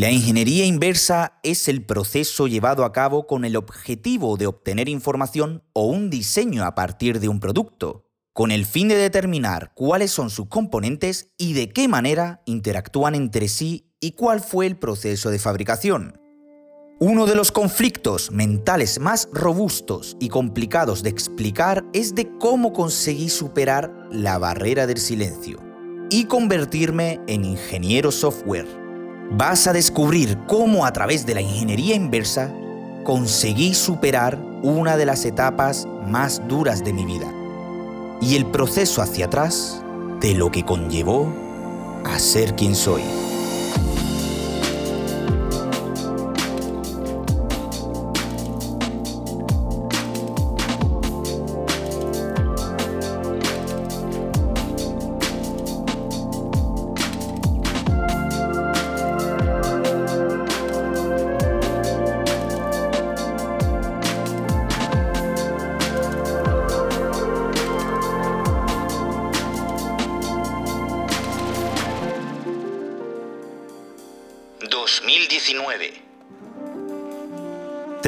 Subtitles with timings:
[0.00, 5.62] La ingeniería inversa es el proceso llevado a cabo con el objetivo de obtener información
[5.74, 10.30] o un diseño a partir de un producto, con el fin de determinar cuáles son
[10.30, 15.38] sus componentes y de qué manera interactúan entre sí y cuál fue el proceso de
[15.38, 16.18] fabricación.
[16.98, 23.28] Uno de los conflictos mentales más robustos y complicados de explicar es de cómo conseguí
[23.28, 25.58] superar la barrera del silencio
[26.08, 28.89] y convertirme en ingeniero software.
[29.32, 32.50] Vas a descubrir cómo a través de la ingeniería inversa
[33.04, 37.32] conseguí superar una de las etapas más duras de mi vida
[38.20, 39.82] y el proceso hacia atrás
[40.20, 41.32] de lo que conllevó
[42.04, 43.02] a ser quien soy.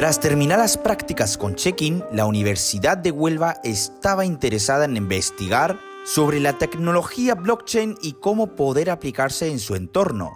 [0.03, 6.41] Tras terminar las prácticas con Check-in, la Universidad de Huelva estaba interesada en investigar sobre
[6.41, 10.33] la tecnología blockchain y cómo poder aplicarse en su entorno.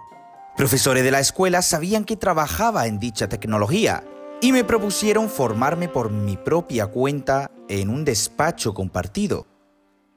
[0.56, 4.04] Profesores de la escuela sabían que trabajaba en dicha tecnología
[4.40, 9.46] y me propusieron formarme por mi propia cuenta en un despacho compartido.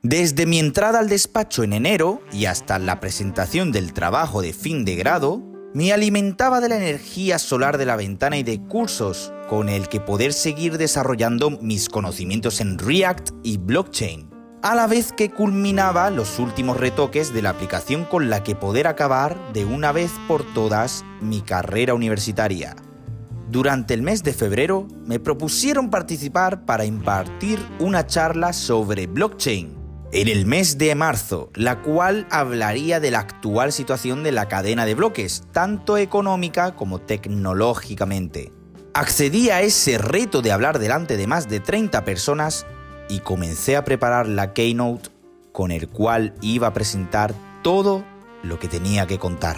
[0.01, 4.85] Desde mi entrada al despacho en enero y hasta la presentación del trabajo de fin
[4.85, 9.69] de grado, me alimentaba de la energía solar de la ventana y de cursos con
[9.69, 14.29] el que poder seguir desarrollando mis conocimientos en React y blockchain,
[14.63, 18.85] a la vez que culminaba los últimos retoques de la aplicación con la que poder
[18.85, 22.75] acabar de una vez por todas mi carrera universitaria.
[23.49, 29.80] Durante el mes de febrero me propusieron participar para impartir una charla sobre blockchain
[30.13, 34.85] en el mes de marzo, la cual hablaría de la actual situación de la cadena
[34.85, 38.51] de bloques, tanto económica como tecnológicamente.
[38.93, 42.65] Accedí a ese reto de hablar delante de más de 30 personas
[43.07, 45.09] y comencé a preparar la keynote
[45.53, 48.03] con el cual iba a presentar todo
[48.43, 49.57] lo que tenía que contar.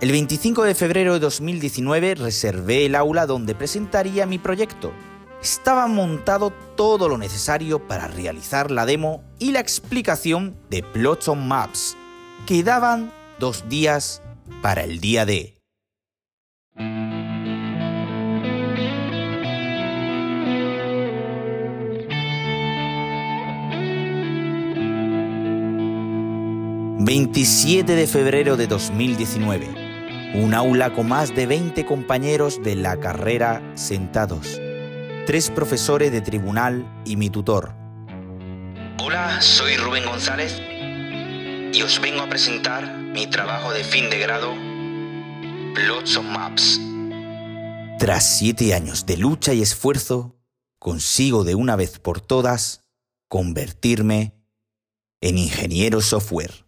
[0.00, 4.92] El 25 de febrero de 2019 reservé el aula donde presentaría mi proyecto,
[5.44, 11.46] estaba montado todo lo necesario para realizar la demo y la explicación de Plots on
[11.46, 11.98] Maps.
[12.46, 14.22] Quedaban dos días
[14.62, 15.50] para el día D.
[27.06, 30.32] ...27 de febrero de 2019...
[30.36, 34.58] ...un aula con más de 20 compañeros de la carrera sentados
[35.26, 37.74] tres profesores de tribunal y mi tutor.
[39.02, 40.60] Hola, soy Rubén González
[41.72, 44.52] y os vengo a presentar mi trabajo de fin de grado,
[45.74, 46.80] Plots of Maps.
[47.98, 50.36] Tras siete años de lucha y esfuerzo,
[50.78, 52.84] consigo de una vez por todas
[53.28, 54.34] convertirme
[55.20, 56.63] en ingeniero software.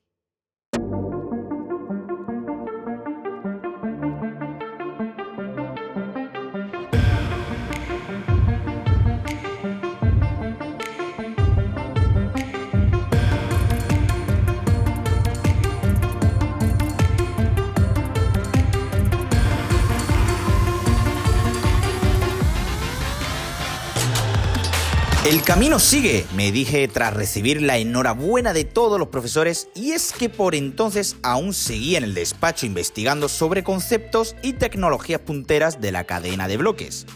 [25.78, 30.54] Sigue, me dije tras recibir la enhorabuena de todos los profesores, y es que por
[30.54, 36.48] entonces aún seguía en el despacho investigando sobre conceptos y tecnologías punteras de la cadena
[36.48, 37.06] de bloques.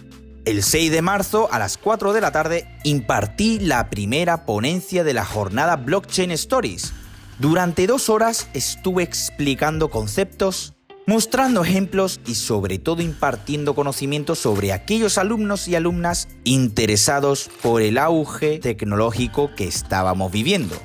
[0.45, 5.15] El 6 de marzo a las 4 de la tarde impartí la primera ponencia de
[5.15, 6.93] la jornada Blockchain Stories.
[7.39, 10.75] Durante dos horas estuve explicando conceptos,
[11.11, 17.99] mostrando ejemplos y sobre todo impartiendo conocimiento sobre aquellos alumnos y alumnas interesados por el
[17.99, 20.81] auge tecnológico que estábamos viviendo.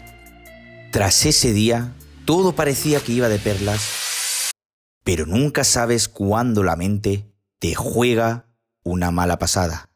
[0.92, 1.94] Tras ese día,
[2.25, 4.51] todo parecía que iba de perlas,
[5.04, 8.48] pero nunca sabes cuándo la mente te juega
[8.83, 9.92] una mala pasada.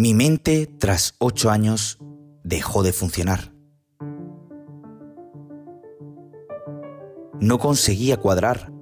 [0.00, 1.98] Mi mente, tras ocho años,
[2.42, 3.52] dejó de funcionar.
[7.38, 8.72] No conseguía cuadrar.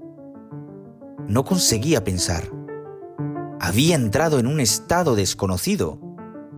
[1.26, 2.44] No conseguía pensar.
[3.58, 5.98] había entrado en un estado desconocido,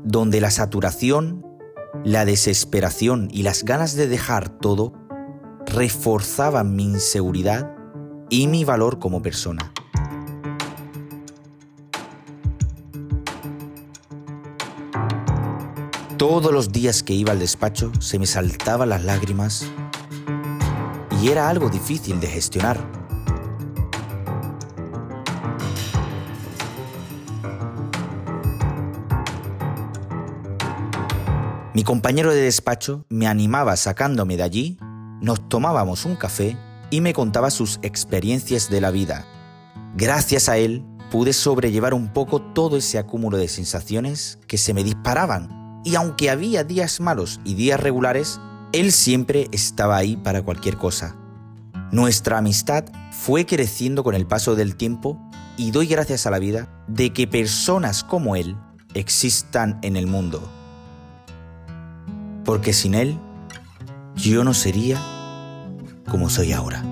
[0.05, 1.43] donde la saturación,
[2.05, 4.93] la desesperación y las ganas de dejar todo
[5.65, 7.75] reforzaban mi inseguridad
[8.29, 9.73] y mi valor como persona.
[16.20, 19.64] Todos los días que iba al despacho se me saltaban las lágrimas
[21.22, 22.78] y era algo difícil de gestionar.
[31.72, 34.78] Mi compañero de despacho me animaba sacándome de allí,
[35.23, 36.55] nos tomábamos un café
[36.90, 39.25] y me contaba sus experiencias de la vida.
[39.96, 44.84] Gracias a él pude sobrellevar un poco todo ese acúmulo de sensaciones que se me
[44.84, 48.41] disparaban y aunque había días malos y días regulares,
[48.73, 51.17] él siempre estaba ahí para cualquier cosa.
[51.93, 55.19] Nuestra amistad fue creciendo con el paso del tiempo
[55.56, 58.56] y doy gracias a la vida de que personas como él
[58.94, 60.49] existan en el mundo.
[62.44, 63.19] Porque sin él,
[64.15, 65.00] yo no sería
[66.09, 66.85] como soy ahora.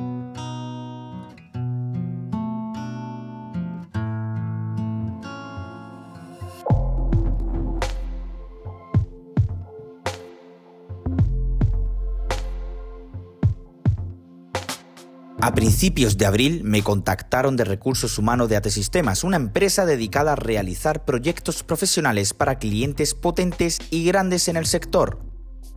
[15.48, 20.32] A principios de abril me contactaron de Recursos Humanos de AT Sistemas, una empresa dedicada
[20.32, 25.20] a realizar proyectos profesionales para clientes potentes y grandes en el sector.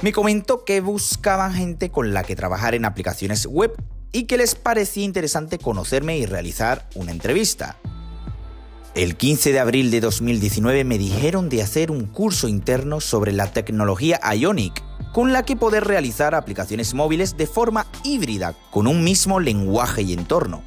[0.01, 3.71] Me comentó que buscaban gente con la que trabajar en aplicaciones web
[4.11, 7.77] y que les parecía interesante conocerme y realizar una entrevista.
[8.93, 13.53] El 15 de abril de 2019 me dijeron de hacer un curso interno sobre la
[13.53, 19.39] tecnología Ionic con la que poder realizar aplicaciones móviles de forma híbrida, con un mismo
[19.39, 20.63] lenguaje y entorno.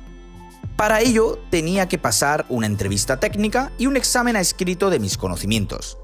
[0.76, 5.16] Para ello tenía que pasar una entrevista técnica y un examen a escrito de mis
[5.16, 5.98] conocimientos.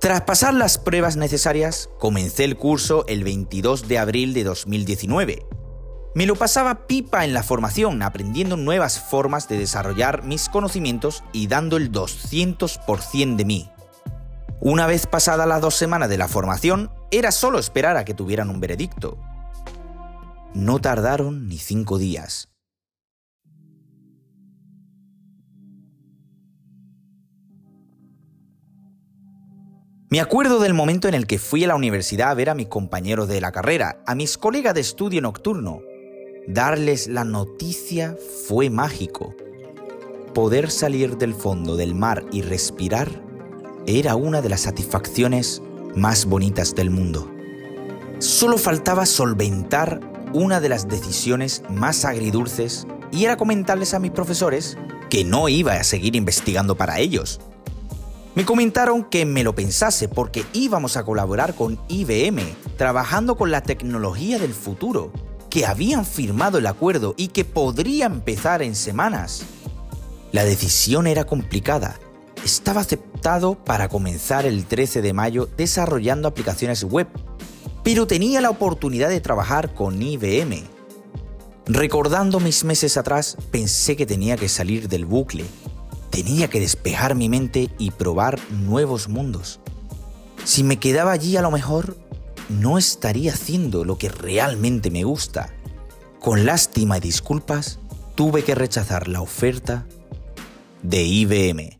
[0.00, 5.46] Tras pasar las pruebas necesarias, comencé el curso el 22 de abril de 2019.
[6.14, 11.48] Me lo pasaba pipa en la formación, aprendiendo nuevas formas de desarrollar mis conocimientos y
[11.48, 13.70] dando el 200% de mí.
[14.60, 18.50] Una vez pasadas las dos semanas de la formación, era solo esperar a que tuvieran
[18.50, 19.18] un veredicto.
[20.54, 22.48] No tardaron ni cinco días.
[30.10, 32.68] Me acuerdo del momento en el que fui a la universidad a ver a mis
[32.68, 35.82] compañeros de la carrera, a mis colegas de estudio nocturno.
[36.46, 38.16] Darles la noticia
[38.46, 39.34] fue mágico.
[40.32, 43.22] Poder salir del fondo del mar y respirar
[43.86, 45.60] era una de las satisfacciones
[45.98, 47.30] más bonitas del mundo.
[48.18, 50.00] Solo faltaba solventar
[50.32, 54.76] una de las decisiones más agridulces y era comentarles a mis profesores
[55.10, 57.40] que no iba a seguir investigando para ellos.
[58.34, 62.40] Me comentaron que me lo pensase porque íbamos a colaborar con IBM,
[62.76, 65.12] trabajando con la tecnología del futuro,
[65.50, 69.42] que habían firmado el acuerdo y que podría empezar en semanas.
[70.30, 71.98] La decisión era complicada
[72.48, 77.06] estaba aceptado para comenzar el 13 de mayo desarrollando aplicaciones web,
[77.84, 80.62] pero tenía la oportunidad de trabajar con IBM.
[81.66, 85.44] Recordando mis meses atrás, pensé que tenía que salir del bucle,
[86.08, 89.60] tenía que despejar mi mente y probar nuevos mundos.
[90.44, 91.98] Si me quedaba allí a lo mejor,
[92.48, 95.52] no estaría haciendo lo que realmente me gusta.
[96.18, 97.78] Con lástima y disculpas,
[98.14, 99.86] tuve que rechazar la oferta
[100.82, 101.77] de IBM.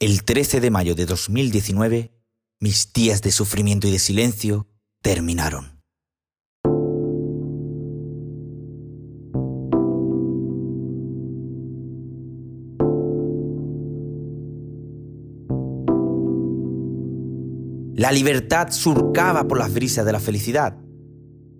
[0.00, 2.12] El 13 de mayo de 2019,
[2.60, 4.68] mis días de sufrimiento y de silencio
[5.02, 5.82] terminaron.
[17.96, 20.78] La libertad surcaba por las brisas de la felicidad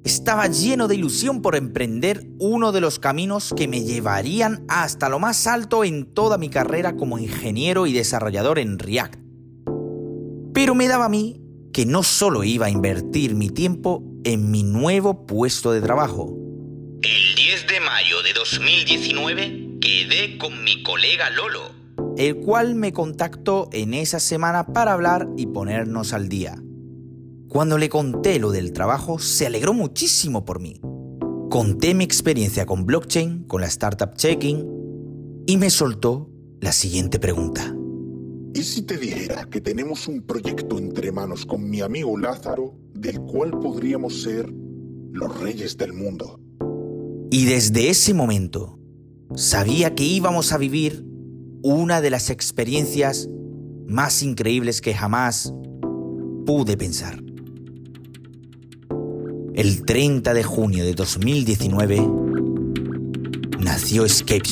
[0.05, 5.19] estaba lleno de ilusión por emprender uno de los caminos que me llevarían hasta lo
[5.19, 9.17] más alto en toda mi carrera como ingeniero y desarrollador en React.
[10.55, 14.63] Pero me daba a mí que no solo iba a invertir mi tiempo en mi
[14.63, 16.35] nuevo puesto de trabajo.
[17.03, 21.71] El 10 de mayo de 2019 quedé con mi colega Lolo,
[22.17, 26.57] el cual me contactó en esa semana para hablar y ponernos al día.
[27.49, 30.81] Cuando le conté lo del trabajo, se alegró muchísimo por mí.
[31.49, 37.75] Conté mi experiencia con blockchain, con la startup checking, y me soltó la siguiente pregunta.
[38.53, 43.19] ¿Y si te dijera que tenemos un proyecto entre manos con mi amigo Lázaro, del
[43.21, 44.53] cual podríamos ser
[45.13, 46.39] los reyes del mundo?
[47.31, 48.79] Y desde ese momento
[49.37, 51.07] sabía que íbamos a vivir
[51.63, 53.31] una de las experiencias
[53.87, 55.55] más increíbles que jamás
[56.45, 57.28] pude pensar.
[59.59, 62.01] El 30 de junio de 2019
[63.59, 64.49] nació Escape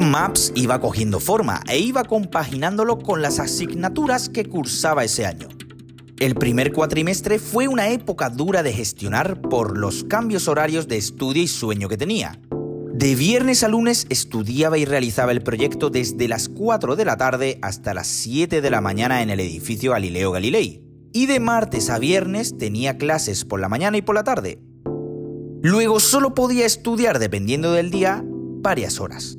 [0.00, 5.48] Maps iba cogiendo forma e iba compaginándolo con las asignaturas que cursaba ese año.
[6.18, 11.42] El primer cuatrimestre fue una época dura de gestionar por los cambios horarios de estudio
[11.42, 12.38] y sueño que tenía.
[12.92, 17.58] De viernes a lunes estudiaba y realizaba el proyecto desde las 4 de la tarde
[17.62, 20.82] hasta las 7 de la mañana en el edificio Galileo Galilei.
[21.12, 24.60] Y de martes a viernes tenía clases por la mañana y por la tarde,
[25.62, 29.36] Luego solo podía estudiar, dependiendo del día, varias horas.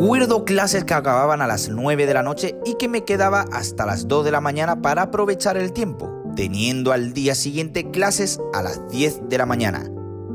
[0.00, 3.84] Recuerdo clases que acababan a las 9 de la noche y que me quedaba hasta
[3.84, 8.62] las 2 de la mañana para aprovechar el tiempo, teniendo al día siguiente clases a
[8.62, 9.90] las 10 de la mañana.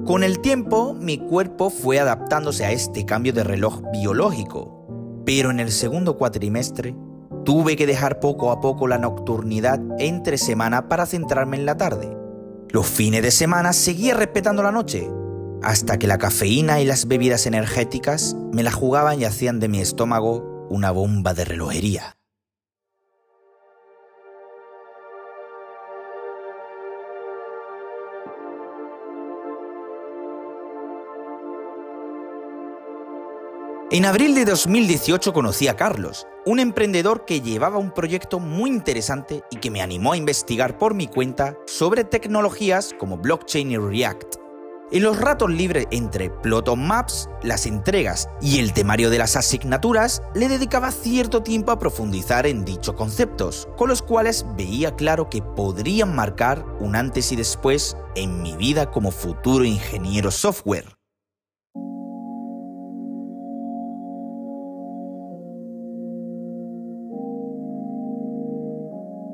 [0.05, 5.59] Con el tiempo, mi cuerpo fue adaptándose a este cambio de reloj biológico, pero en
[5.59, 6.95] el segundo cuatrimestre
[7.43, 12.15] tuve que dejar poco a poco la nocturnidad entre semana para centrarme en la tarde.
[12.69, 15.09] Los fines de semana seguía respetando la noche,
[15.61, 19.79] hasta que la cafeína y las bebidas energéticas me la jugaban y hacían de mi
[19.79, 22.15] estómago una bomba de relojería.
[33.91, 39.43] En abril de 2018 conocí a Carlos, un emprendedor que llevaba un proyecto muy interesante
[39.51, 44.44] y que me animó a investigar por mi cuenta sobre tecnologías como blockchain y React.
[44.91, 50.21] En los ratos libres entre Ploton Maps, las entregas y el temario de las asignaturas,
[50.35, 55.41] le dedicaba cierto tiempo a profundizar en dichos conceptos, con los cuales veía claro que
[55.41, 60.95] podrían marcar un antes y después en mi vida como futuro ingeniero software.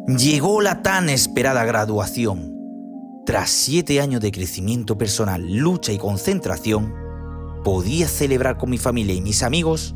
[0.07, 2.50] Llegó la tan esperada graduación.
[3.25, 6.93] Tras siete años de crecimiento personal, lucha y concentración,
[7.63, 9.95] podía celebrar con mi familia y mis amigos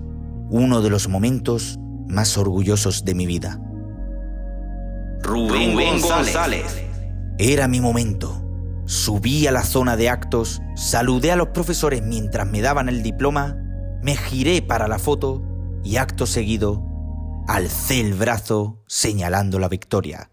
[0.49, 3.59] uno de los momentos más orgullosos de mi vida.
[5.21, 6.83] Rubén, González.
[7.39, 8.41] Era mi momento.
[8.85, 13.57] Subí a la zona de actos, saludé a los profesores mientras me daban el diploma,
[14.03, 15.41] me giré para la foto
[15.83, 16.85] y acto seguido
[17.47, 20.31] alcé el brazo señalando la victoria.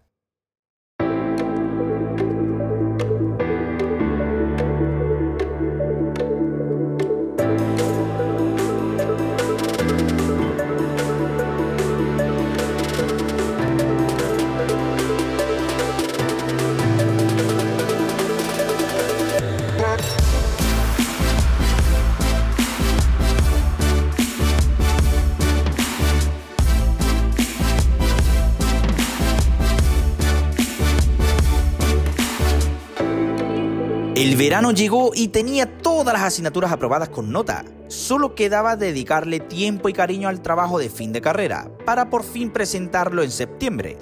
[34.53, 37.65] Verano llegó y tenía todas las asignaturas aprobadas con nota.
[37.87, 42.51] Solo quedaba dedicarle tiempo y cariño al trabajo de fin de carrera, para por fin
[42.51, 43.97] presentarlo en septiembre.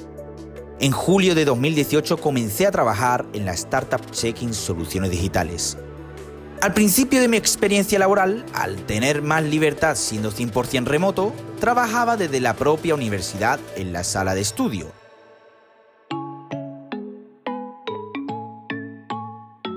[0.82, 5.78] En julio de 2018 comencé a trabajar en la startup Checking Soluciones Digitales.
[6.60, 11.32] Al principio de mi experiencia laboral, al tener más libertad siendo 100% remoto,
[11.62, 15.01] trabajaba desde la propia universidad en la sala de estudio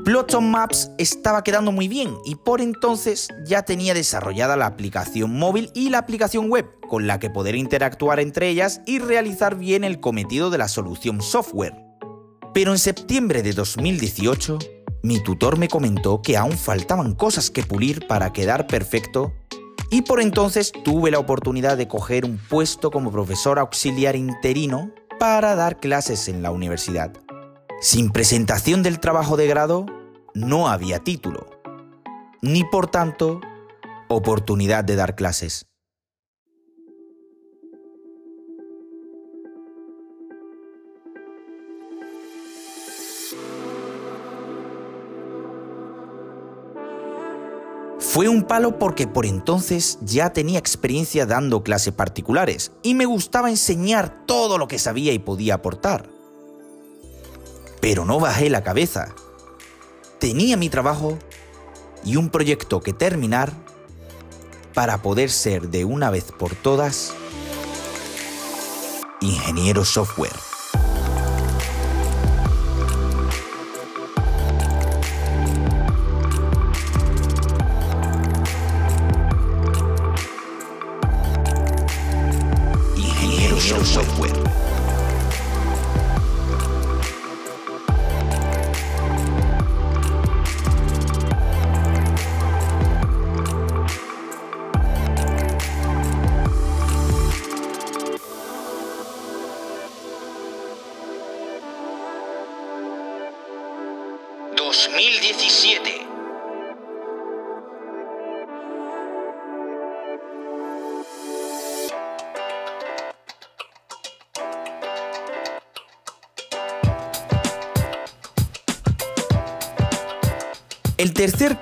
[0.05, 5.71] Ploton Maps estaba quedando muy bien y por entonces ya tenía desarrollada la aplicación móvil
[5.73, 10.01] y la aplicación web, con la que poder interactuar entre ellas y realizar bien el
[10.01, 11.75] cometido de la solución software.
[12.53, 14.59] Pero en septiembre de 2018,
[15.03, 19.33] mi tutor me comentó que aún faltaban cosas que pulir para quedar perfecto
[19.91, 25.55] y por entonces tuve la oportunidad de coger un puesto como profesor auxiliar interino para
[25.55, 27.24] dar clases en la universidad.
[27.85, 29.85] Sin presentación del trabajo de grado,
[30.33, 31.51] no había título,
[32.41, 33.43] ni por tanto
[34.09, 35.67] oportunidad de dar clases.
[47.99, 53.51] Fue un palo porque por entonces ya tenía experiencia dando clases particulares y me gustaba
[53.51, 56.14] enseñar todo lo que sabía y podía aportar.
[57.85, 59.15] Pero no bajé la cabeza.
[60.19, 61.19] Tenía mi trabajo
[62.03, 63.53] y un proyecto que terminar
[64.73, 67.13] para poder ser de una vez por todas
[69.21, 70.54] ingeniero software.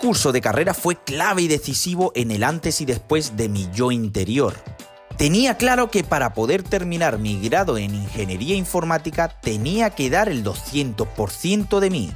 [0.03, 3.93] Curso de carrera fue clave y decisivo en el antes y después de mi yo
[3.93, 4.55] interior.
[5.17, 10.43] Tenía claro que para poder terminar mi grado en ingeniería informática tenía que dar el
[10.43, 12.13] 200% de mí.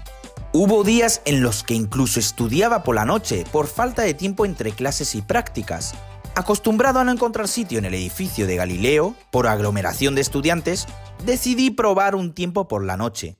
[0.53, 4.73] Hubo días en los que incluso estudiaba por la noche por falta de tiempo entre
[4.73, 5.95] clases y prácticas.
[6.35, 10.87] Acostumbrado a no encontrar sitio en el edificio de Galileo, por aglomeración de estudiantes,
[11.25, 13.37] decidí probar un tiempo por la noche.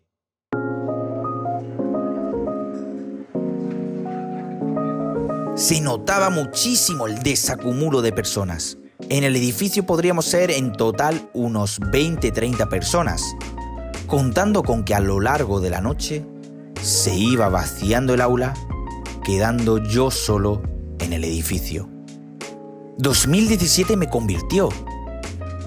[5.57, 8.77] Se notaba muchísimo el desacumulo de personas.
[9.09, 13.23] En el edificio podríamos ser en total unos 20-30 personas,
[14.07, 16.27] contando con que a lo largo de la noche
[16.83, 18.53] se iba vaciando el aula,
[19.25, 20.63] quedando yo solo
[20.99, 21.89] en el edificio.
[22.99, 24.69] 2017 me convirtió.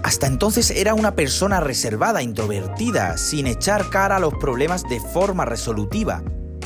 [0.03, 5.45] Hasta entonces era una persona reservada, introvertida, sin echar cara a los problemas de forma
[5.45, 6.23] resolutiva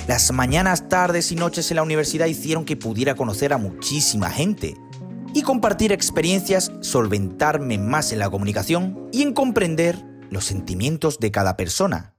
[0.07, 4.75] las mañanas, tardes y noches en la universidad hicieron que pudiera conocer a muchísima gente
[5.33, 9.97] y compartir experiencias, solventarme más en la comunicación y en comprender
[10.29, 12.12] los sentimientos de cada persona.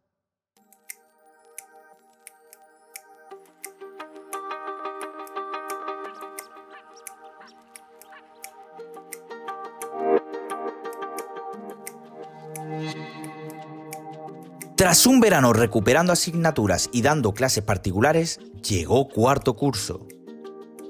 [14.84, 20.06] Tras un verano recuperando asignaturas y dando clases particulares, llegó cuarto curso.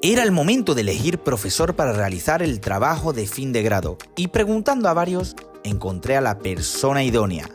[0.03, 4.27] Era el momento de elegir profesor para realizar el trabajo de fin de grado y
[4.27, 7.49] preguntando a varios encontré a la persona idónea,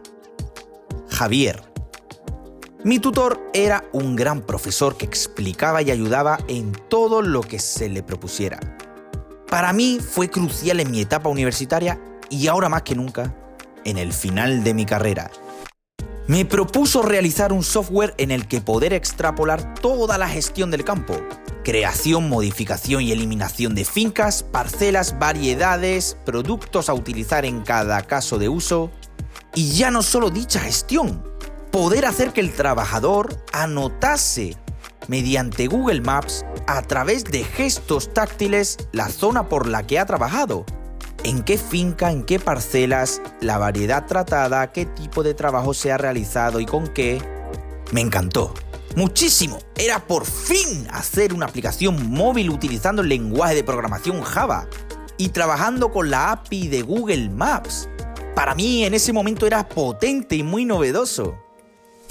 [1.10, 1.62] Javier.
[2.86, 7.90] Mi tutor era un gran profesor que explicaba y ayudaba en todo lo que se
[7.90, 8.62] le propusiera.
[9.50, 12.00] Para mí fue crucial en mi etapa universitaria
[12.30, 13.36] y ahora más que nunca
[13.84, 15.30] en el final de mi carrera
[16.30, 21.18] me propuso realizar un software en el que poder extrapolar toda la gestión del campo.
[21.64, 28.48] Creación, modificación y eliminación de fincas, parcelas, variedades, productos a utilizar en cada caso de
[28.48, 28.92] uso.
[29.56, 31.24] Y ya no solo dicha gestión,
[31.72, 34.56] poder hacer que el trabajador anotase
[35.08, 40.64] mediante Google Maps a través de gestos táctiles la zona por la que ha trabajado
[41.24, 45.98] en qué finca, en qué parcelas, la variedad tratada, qué tipo de trabajo se ha
[45.98, 47.22] realizado y con qué.
[47.92, 48.54] Me encantó.
[48.96, 49.60] Muchísimo.
[49.76, 54.68] Era por fin hacer una aplicación móvil utilizando el lenguaje de programación Java
[55.18, 57.88] y trabajando con la API de Google Maps.
[58.36, 61.38] Para mí en ese momento era potente y muy novedoso.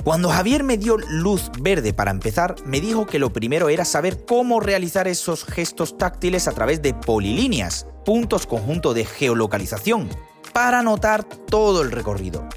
[0.09, 4.25] Cuando Javier me dio luz verde para empezar, me dijo que lo primero era saber
[4.25, 10.09] cómo realizar esos gestos táctiles a través de polilíneas, puntos conjunto de geolocalización,
[10.55, 12.49] para anotar todo el recorrido.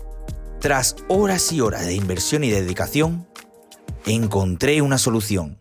[0.61, 3.27] Tras horas y horas de inversión y dedicación,
[4.05, 5.59] encontré una solución.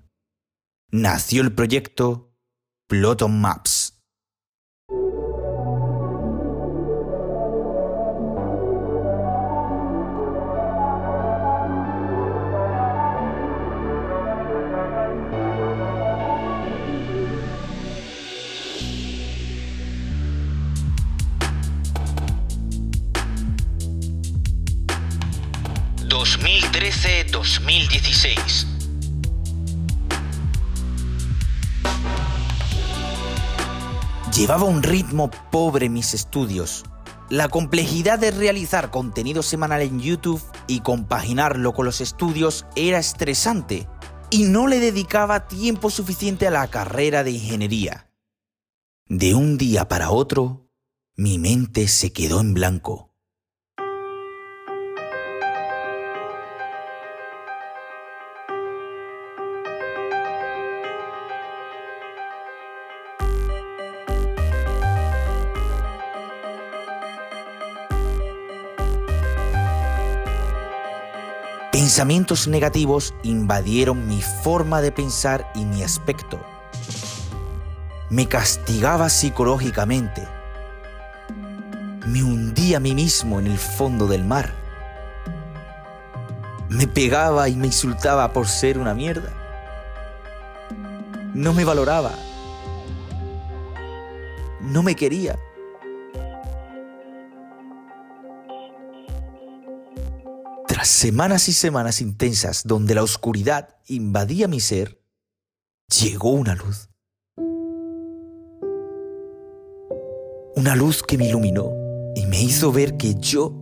[0.93, 2.33] Nació el proyecto
[2.87, 3.80] Ploton Maps.
[34.51, 36.83] Llevaba un ritmo pobre mis estudios.
[37.29, 43.87] La complejidad de realizar contenido semanal en YouTube y compaginarlo con los estudios era estresante
[44.29, 48.11] y no le dedicaba tiempo suficiente a la carrera de ingeniería.
[49.07, 50.69] De un día para otro,
[51.15, 53.10] mi mente se quedó en blanco.
[71.73, 76.41] Pensamientos negativos invadieron mi forma de pensar y mi aspecto.
[78.09, 80.27] Me castigaba psicológicamente.
[82.09, 84.53] Me hundía a mí mismo en el fondo del mar.
[86.69, 89.33] Me pegaba y me insultaba por ser una mierda.
[91.35, 92.15] No me valoraba.
[94.61, 95.39] No me quería.
[100.89, 105.01] Semanas y semanas intensas donde la oscuridad invadía mi ser,
[106.01, 106.89] llegó una luz.
[110.57, 111.73] Una luz que me iluminó
[112.15, 113.55] y me hizo ver que yo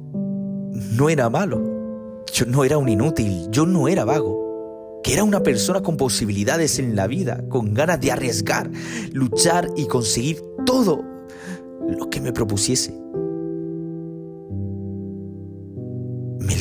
[0.72, 5.42] no era malo, yo no era un inútil, yo no era vago, que era una
[5.42, 8.70] persona con posibilidades en la vida, con ganas de arriesgar,
[9.12, 11.04] luchar y conseguir todo
[11.88, 13.07] lo que me propusiese.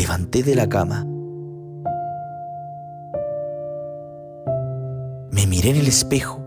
[0.07, 1.03] Levanté de la cama.
[5.31, 6.41] Me miré en el espejo.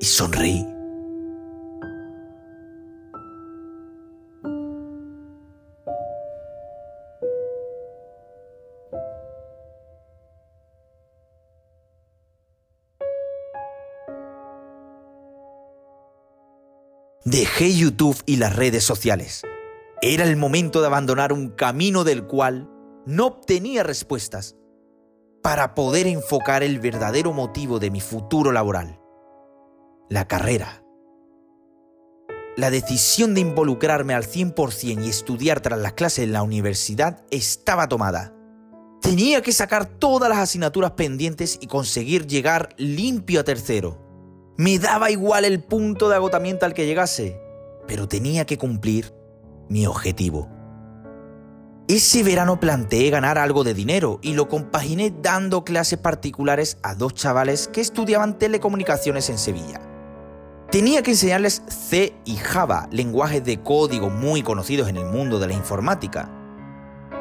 [0.00, 0.69] Y sonreí.
[17.68, 19.42] YouTube y las redes sociales.
[20.00, 22.70] Era el momento de abandonar un camino del cual
[23.04, 24.56] no obtenía respuestas
[25.42, 28.98] para poder enfocar el verdadero motivo de mi futuro laboral,
[30.08, 30.82] la carrera.
[32.56, 37.88] La decisión de involucrarme al 100% y estudiar tras las clases en la universidad estaba
[37.88, 38.34] tomada.
[39.02, 43.98] Tenía que sacar todas las asignaturas pendientes y conseguir llegar limpio a tercero.
[44.56, 47.49] Me daba igual el punto de agotamiento al que llegase,
[47.86, 49.14] pero tenía que cumplir
[49.68, 50.48] mi objetivo.
[51.88, 57.14] Ese verano planteé ganar algo de dinero y lo compaginé dando clases particulares a dos
[57.14, 59.80] chavales que estudiaban telecomunicaciones en Sevilla.
[60.70, 65.48] Tenía que enseñarles C y Java, lenguajes de código muy conocidos en el mundo de
[65.48, 66.30] la informática.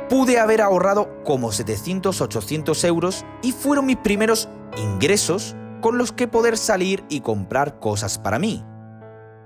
[0.08, 6.60] Pude haber ahorrado como 700-800 euros y fueron mis primeros ingresos con los que poder
[6.60, 8.64] salir y comprar cosas para mí.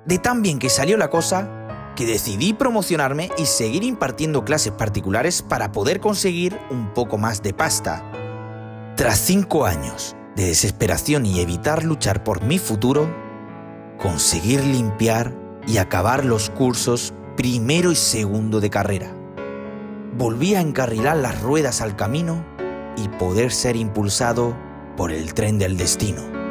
[0.05, 5.41] De tan bien que salió la cosa, que decidí promocionarme y seguir impartiendo clases particulares
[5.41, 8.03] para poder conseguir un poco más de pasta.
[8.97, 13.09] Tras cinco años de desesperación y evitar luchar por mi futuro,
[13.97, 15.33] conseguir limpiar
[15.67, 19.15] y acabar los cursos primero y segundo de carrera.
[20.17, 22.43] Volví a encarrilar las ruedas al camino
[22.97, 24.55] y poder ser impulsado
[24.97, 26.42] por el tren del destino.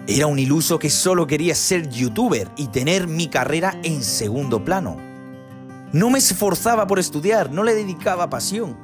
[0.06, 4.96] Era un iluso que solo quería ser youtuber y tener mi carrera en segundo plano.
[5.92, 8.78] No me esforzaba por estudiar, no le dedicaba pasión.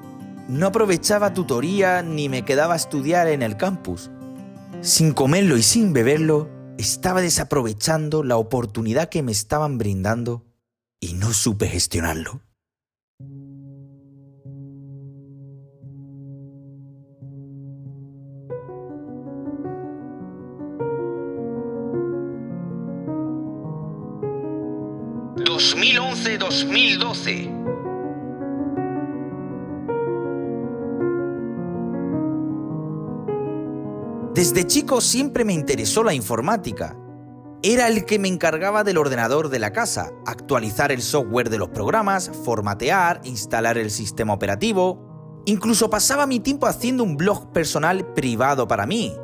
[0.46, 4.10] No aprovechaba tutoría ni me quedaba a estudiar en el campus.
[4.82, 10.44] Sin comerlo y sin beberlo, estaba desaprovechando la oportunidad que me estaban brindando
[11.00, 12.42] y no supe gestionarlo.
[25.36, 27.53] 2011-2012.
[34.34, 36.96] Desde chico siempre me interesó la informática.
[37.62, 41.68] Era el que me encargaba del ordenador de la casa, actualizar el software de los
[41.68, 45.42] programas, formatear, instalar el sistema operativo.
[45.46, 49.14] Incluso pasaba mi tiempo haciendo un blog personal privado para mí.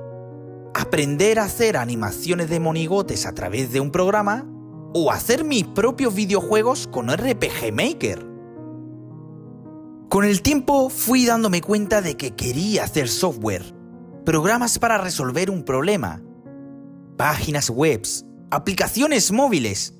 [0.74, 4.46] Aprender a hacer animaciones de monigotes a través de un programa
[4.94, 8.24] o hacer mis propios videojuegos con RPG Maker.
[10.08, 13.79] Con el tiempo fui dándome cuenta de que quería hacer software,
[14.30, 16.22] programas para resolver un problema,
[17.16, 18.00] páginas web,
[18.52, 19.94] aplicaciones móviles.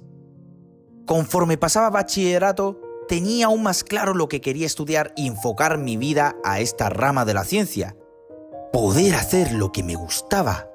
[1.05, 6.37] Conforme pasaba bachillerato, tenía aún más claro lo que quería estudiar y enfocar mi vida
[6.45, 7.97] a esta rama de la ciencia.
[8.73, 10.71] Poder hacer lo que me gustaba.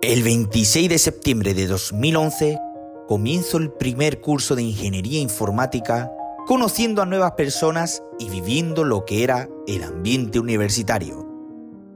[0.00, 2.58] El 26 de septiembre de 2011
[3.06, 6.10] comienzo el primer curso de ingeniería informática
[6.48, 11.31] conociendo a nuevas personas y viviendo lo que era el ambiente universitario.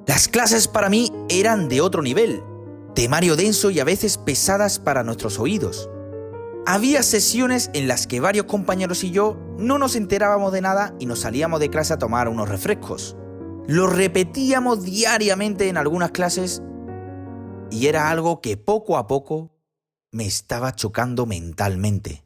[0.06, 2.44] Las clases para mí eran de otro nivel,
[2.94, 5.90] temario denso y a veces pesadas para nuestros oídos.
[6.64, 11.06] Había sesiones en las que varios compañeros y yo no nos enterábamos de nada y
[11.06, 13.16] nos salíamos de clase a tomar unos refrescos.
[13.66, 16.62] Lo repetíamos diariamente en algunas clases
[17.72, 19.50] y era algo que poco a poco
[20.12, 22.25] me estaba chocando mentalmente.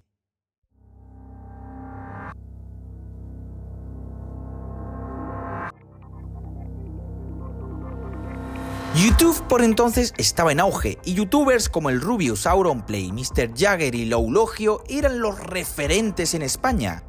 [8.97, 13.57] YouTube por entonces estaba en auge y youtubers como el Rubius, Auronplay, Mr.
[13.57, 17.05] Jagger y Loulogio eran los referentes en España.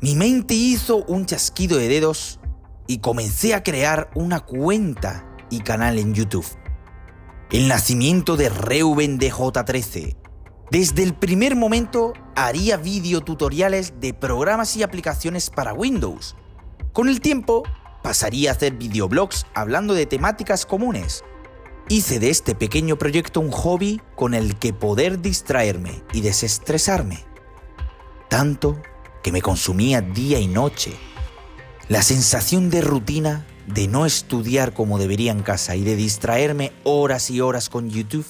[0.00, 2.38] Mi mente hizo un chasquido de dedos
[2.86, 6.46] y comencé a crear una cuenta y canal en YouTube.
[7.50, 10.16] El nacimiento de Reuben DJ13.
[10.70, 16.36] Desde el primer momento haría videotutoriales de programas y aplicaciones para Windows.
[16.92, 17.64] Con el tiempo
[18.06, 21.24] pasaría a hacer videoblogs hablando de temáticas comunes.
[21.88, 27.24] Hice de este pequeño proyecto un hobby con el que poder distraerme y desestresarme.
[28.28, 28.80] Tanto
[29.24, 30.92] que me consumía día y noche.
[31.88, 37.28] La sensación de rutina de no estudiar como debería en casa y de distraerme horas
[37.28, 38.26] y horas con YouTube,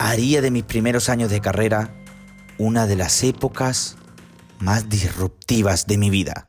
[0.00, 1.94] haría de mis primeros años de carrera
[2.58, 3.96] una de las épocas
[4.58, 6.48] más disruptivas de mi vida.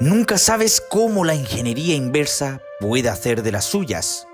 [0.00, 4.26] Nunca sabes cómo la ingeniería inversa puede hacer de las suyas.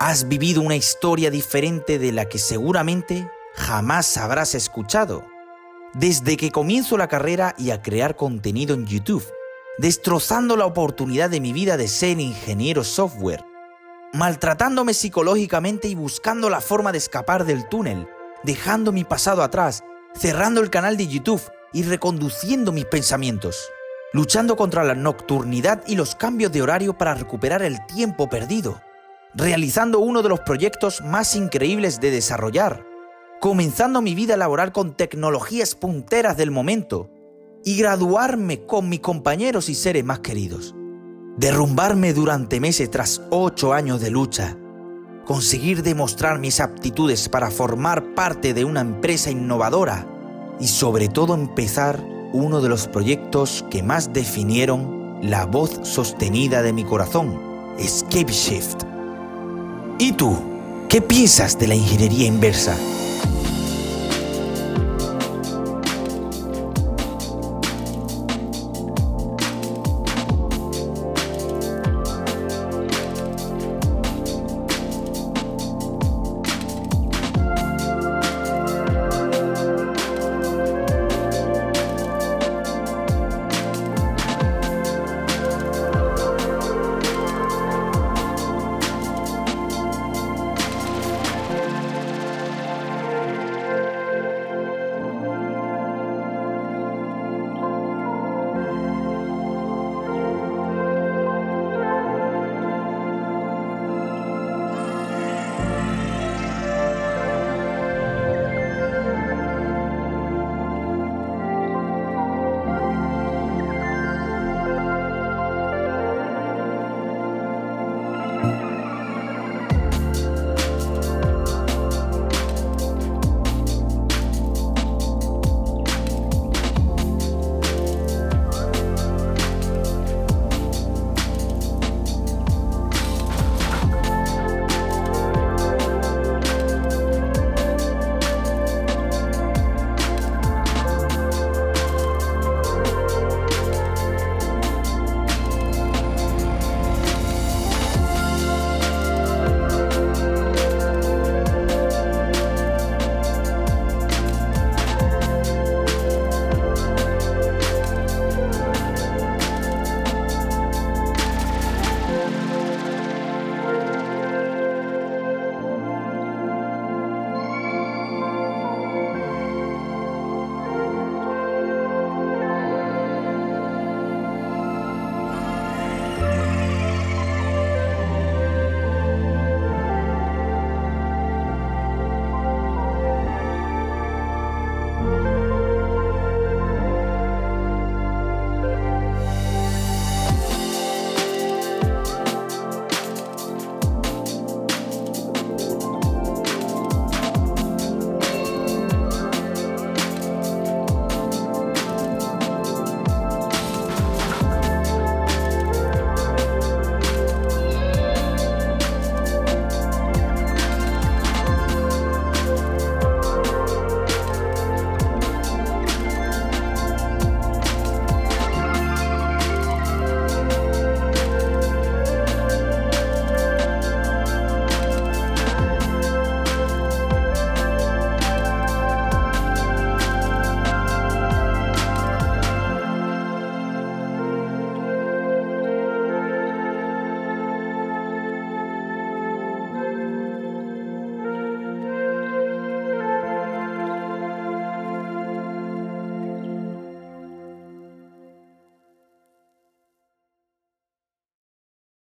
[0.00, 5.24] Has vivido una historia diferente de la que seguramente jamás habrás escuchado
[5.94, 9.24] desde que comienzo la carrera y a crear contenido en YouTube,
[9.78, 13.44] destrozando la oportunidad de mi vida de ser ingeniero software,
[14.12, 18.08] maltratándome psicológicamente y buscando la forma de escapar del túnel,
[18.42, 19.84] dejando mi pasado atrás,
[20.16, 23.70] cerrando el canal de YouTube y reconduciendo mis pensamientos,
[24.12, 28.80] luchando contra la nocturnidad y los cambios de horario para recuperar el tiempo perdido,
[29.34, 32.84] realizando uno de los proyectos más increíbles de desarrollar,
[33.40, 37.10] comenzando mi vida laboral con tecnologías punteras del momento
[37.64, 40.74] y graduarme con mis compañeros y seres más queridos.
[41.36, 44.56] Derrumbarme durante meses tras ocho años de lucha.
[45.24, 50.06] Conseguir demostrar mis aptitudes para formar parte de una empresa innovadora
[50.58, 56.72] y sobre todo empezar uno de los proyectos que más definieron la voz sostenida de
[56.72, 57.38] mi corazón,
[57.78, 58.82] Escape Shift.
[59.98, 60.36] ¿Y tú?
[60.88, 62.76] ¿Qué piensas de la ingeniería inversa?